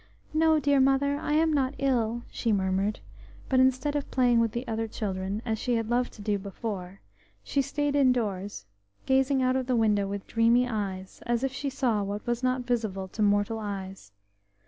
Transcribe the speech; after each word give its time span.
"No, 0.33 0.59
dear 0.59 0.79
Mother, 0.79 1.15
I 1.19 1.33
am 1.33 1.53
not 1.53 1.75
ill," 1.77 2.23
she 2.31 2.51
murmured, 2.51 3.01
but 3.47 3.59
instead 3.59 3.95
of 3.95 4.09
playing 4.09 4.39
with 4.39 4.51
the 4.51 4.67
other 4.67 4.87
children, 4.87 5.43
as 5.45 5.59
she 5.59 5.75
had 5.75 5.91
loved 5.91 6.11
to 6.13 6.23
do 6.23 6.39
before, 6.39 7.01
she 7.43 7.61
stayed 7.61 7.95
indoors, 7.95 8.65
gazing 9.05 9.43
out 9.43 9.55
of 9.55 9.67
the 9.67 9.75
window 9.75 10.07
with 10.07 10.25
dreamy 10.25 10.67
eyes, 10.67 11.21
as 11.27 11.43
if 11.43 11.53
she 11.53 11.69
saw 11.69 12.01
what 12.01 12.25
was 12.25 12.41
not 12.41 12.63
visible 12.65 13.07
to 13.09 13.21
mortal 13.21 13.59
eyes. 13.59 14.11